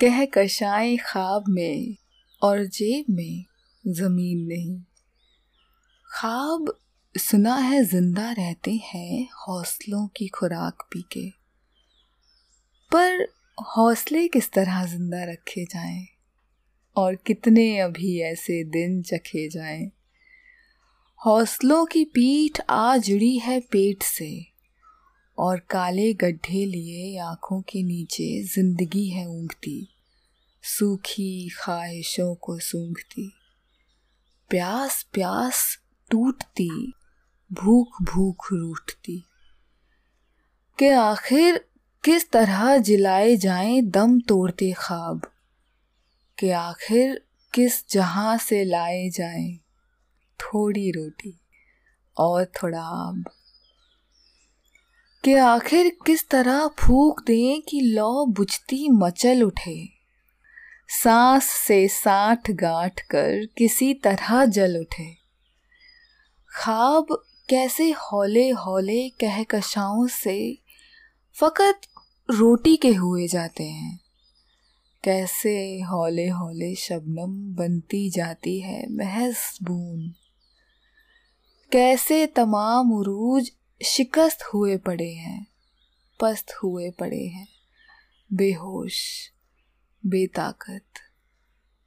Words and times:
कह 0.00 0.24
कशाएँ 0.24 0.96
ख्वाब 0.96 1.44
में 1.48 1.96
और 2.42 2.64
जेब 2.64 3.04
में 3.10 3.44
ज़मीन 3.86 4.38
नहीं। 4.46 4.80
ख्वाब 6.20 6.78
सुना 7.18 7.56
है 7.56 7.84
ज़िंदा 7.84 8.32
रहते 8.32 8.70
हैं 8.74 9.28
हौसलों 9.48 10.08
की 10.08 10.28
खुराक 10.28 10.88
पी 10.92 11.02
के 11.02 11.30
पर 12.92 13.28
हौसले 13.76 14.28
किस 14.28 14.52
तरह 14.52 14.86
ज़िंदा 14.86 15.24
रखे 15.24 15.64
जाएँ? 15.64 16.06
और 16.96 17.14
कितने 17.14 17.78
अभी 17.78 18.20
ऐसे 18.20 18.64
दिन 18.64 19.02
चखे 19.02 19.48
जाएँ? 19.48 19.90
हौसलों 21.26 21.86
की 21.86 22.04
पीठ 22.04 22.60
आ 22.70 22.96
जुड़ी 22.96 23.38
है 23.38 23.60
पेट 23.60 24.02
से। 24.02 24.55
और 25.38 25.58
काले 25.58 26.14
गड्ढे 26.14 26.64
लिए 26.66 27.18
आँखों 27.18 27.60
के 27.60 27.82
नीचे 27.82 28.42
ज़िंदगी 28.42 29.08
है 29.08 29.26
ऊँगती। 29.26 29.88
सूखी 30.62 31.48
ख्वाहिशों 31.48 32.34
को 32.34 32.58
सूंघती। 32.58 33.32
प्यास 34.50 35.06
प्यास 35.12 35.78
टूटती, 36.10 36.92
भूख 37.52 38.02
भूख 38.02 38.52
रूठती। 38.52 39.24
के 40.78 40.90
आखिर 40.90 41.64
किस 42.04 42.30
तरह 42.30 42.78
जिलाए 42.78 43.36
जाएँ 43.36 43.82
दम 43.82 44.20
तोड़ते 44.20 44.72
ख्वाब? 44.72 45.32
के 46.38 46.50
आखिर 46.50 47.24
किस 47.54 47.88
जहाँ 47.90 48.38
से 48.38 48.64
लाए 48.64 49.08
जाएँ 49.08 49.56
थोड़ी 50.40 50.90
रोटी 50.90 51.40
और 52.18 52.44
थोड़ा 52.44 52.82
आब 52.82 53.24
कि 55.26 55.34
आखिर 55.34 55.96
किस 56.06 56.28
तरह 56.28 56.68
फूक 56.68 57.20
दें 57.26 57.62
कि 57.62 57.80
लौ 57.80 58.26
बुझती 58.26 58.88
मचल 58.88 59.42
उठे। 59.42 59.88
सांस 60.88 61.44
से 61.44 61.88
साठ 61.88 62.50
गांठ 62.50 63.00
कर 63.00 63.46
किसी 63.58 63.94
तरह 63.94 64.44
जल 64.44 64.80
उठे। 64.80 65.14
ख्वाब 66.56 67.06
कैसे 67.48 67.90
हौले 67.90 68.50
हौले 68.50 69.08
कहकशाओं 69.08 70.06
से 70.06 70.58
फकत 71.34 71.80
रोटी 72.30 72.76
के 72.76 72.94
हुए 72.94 73.28
जाते 73.28 73.64
हैं। 73.64 74.00
कैसे 75.04 75.80
हौले 75.80 76.28
हौले 76.28 76.74
शबनम 76.74 77.54
बनती 77.54 78.10
जाती 78.10 78.60
है 78.60 78.86
महज 78.90 79.36
बूंद। 79.62 80.14
कैसे 81.72 82.26
तमाम 82.26 82.92
उरूज 82.92 83.52
शिकस्त 83.84 84.42
हुए 84.42 84.76
पड़े 84.76 85.14
हैं, 85.14 85.46
पस्त 86.20 86.52
हुए 86.52 86.90
पड़े 86.90 87.26
हैं। 87.26 87.48
बेहोश, 88.32 89.30
बेताकत, 90.06 90.84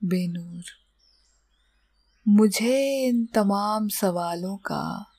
बेनूर। 0.04 0.64
मुझे 2.28 3.06
इन 3.08 3.26
तमाम 3.26 3.88
सवालों 3.88 4.58
का 4.58 5.12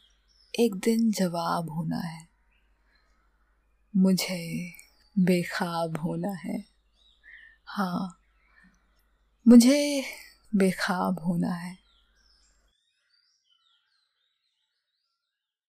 एक 0.61 0.75
दिन 0.75 1.13
जवाब 1.13 1.71
होना 1.71 1.99
है। 1.99 2.29
मुझे 3.97 4.73
बेखाब 5.19 5.97
होना 5.97 6.33
है। 6.33 6.65
हाँ 7.67 8.17
मुझे 9.49 10.05
बेखाब 10.55 11.19
होना 11.19 11.55
है। 11.55 11.90